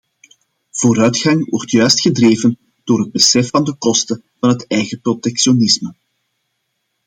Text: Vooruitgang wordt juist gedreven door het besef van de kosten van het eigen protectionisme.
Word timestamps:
Vooruitgang 0.71 1.45
wordt 1.49 1.71
juist 1.71 1.99
gedreven 2.01 2.57
door 2.83 2.99
het 2.99 3.11
besef 3.11 3.49
van 3.49 3.63
de 3.63 3.75
kosten 3.77 4.23
van 4.39 4.49
het 4.49 4.67
eigen 4.67 5.01
protectionisme. 5.01 5.95